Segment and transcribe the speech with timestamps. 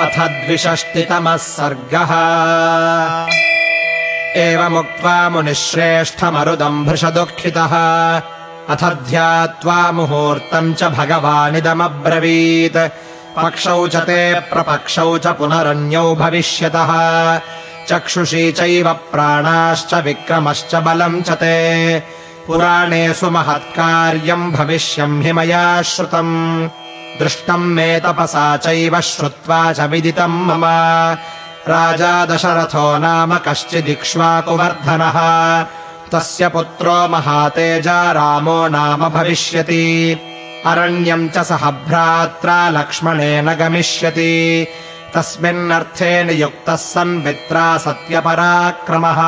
[0.00, 2.10] अथ द्विषष्टितमः सर्गः।
[4.40, 7.72] एवमुक्त्वा मुनिश्रेष्ठमरुदम् भृशदुःखितः
[8.68, 12.76] अथ ध्यात्वा मुहूर्तम् च भगवानिदमब्रवीत्।
[13.36, 16.90] पक्षौ च ते प्रपक्षौ च पुनरन्यौ भविष्यतः।
[17.88, 21.98] चक्षुषी चैव प्राणाश्च विक्रमश्च बलम् च ते।
[22.46, 26.68] पुराणेषु महत्कार्यम् भविष्यम् हि मया श्रुतम्
[27.18, 30.64] दृष्टम् मे तपसा चैव श्रुत्वा च विदितम् मम।
[31.68, 35.16] राजा दशरथो नाम कश्चिदिक्ष्वाकुवर्धनः
[36.12, 39.84] तस्य पुत्रो महातेजा रामो नाम भविष्यति।
[40.66, 44.66] अरण्यम् च सह भ्रात्रा लक्ष्मणेन गमिष्यति।
[45.14, 49.20] तस्मिन्नर्थे नियुक्तः सन् पित्रा सत्यपराक्रमः।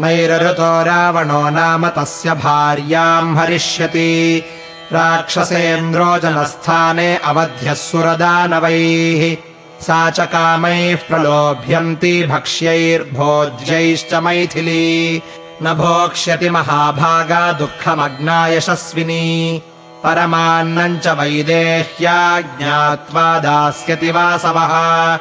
[0.00, 4.44] नैरऋतो रावणो नाम तस्य भार्याम् हरिष्यति
[4.92, 9.36] राक्षसेन्द्रो जनस्थाने अवध्यः सुरदानवैः।
[9.80, 15.22] सा च कामैः प्रलोभ्यन्ती भक्ष्यैर्भोज्यैश्च मैथिली।
[15.62, 19.62] न भोक्ष्यति महाभागा दुःखमग्ना यशस्विनी
[20.04, 25.18] परमान्नम् च वैदेह्या ज्ञात्वा दास्यति वासवः।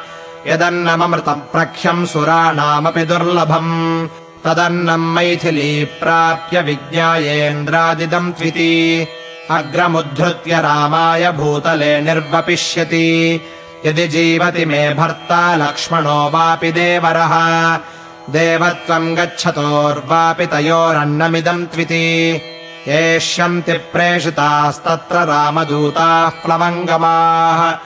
[0.54, 4.08] यदन्नममृतम् प्रख्यम् सुराणामपि दुर्लभम्।
[4.44, 9.08] तदन्नम् मैथिली प्राप्य विज्ञायेन्द्रादिदम् त्विति
[9.52, 13.42] अग्रमुद्धृत्य रामाय भूतले निर्वपिष्यति।
[13.86, 17.78] यदि जीवति मे भर्ता लक्ष्मणो वापि देवरः
[18.30, 22.42] देवत्वम् गच्छतोर्वापि तयोरन्नमिदम् त्विति।
[22.88, 27.78] एष्यन्ति प्रेषितास्तत्र रामदूताः प्लवङ्गमाः।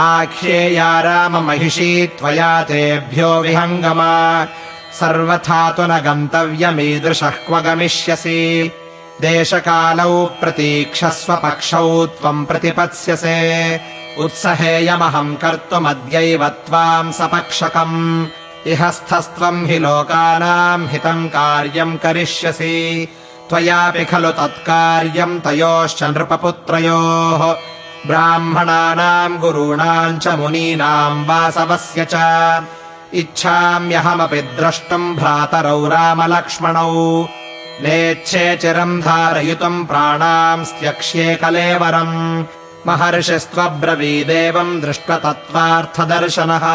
[0.00, 4.44] आख्येया राममहिषी त्वया तेभ्यो विहङ्गमा।
[4.92, 8.72] सर्वथा तु न गन्तव्यमीदृशः क्व गमिष्यसि
[9.20, 13.80] देशकालौ प्रतीक्षस्व पक्षौ त्वम् प्रतिपत्स्यसे।
[14.18, 18.26] उत्सहेयमहम् कर्तुमद्यैव त्वाम् सपक्षकम्।
[18.66, 23.08] इह स्थस्त्वम् हि लोकानाम् हितम् कार्यम् करिष्यसि।
[23.48, 27.52] त्वयापि खलु तत्कार्यम् तयोश्च नृपपुत्रयोः।
[28.06, 32.14] ब्राह्मणानाम् गुरूणाम् च मुनीनाम् वासवस्य च।
[33.14, 37.28] इच्छाम्यहमपि द्रष्टुम् भ्रातरौ रामलक्ष्मणौ
[37.82, 42.44] नेच्छे चिरम् धारयितुम् प्राणाम् स्त्यक्ष्ये कलेवरम्।
[42.86, 46.66] महर्षिस्त्वब्रवीदेवम् दृष्टतत्त्वार्थदर्शनः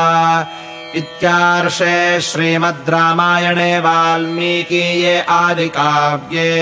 [0.99, 6.53] इत्यार्षे श्रीमद् रामायणे वाल्मीकीये आदिकाव्ये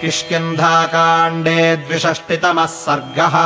[0.00, 3.36] किष्किन्धाकाण्डे द्विषष्टितमः सर्गः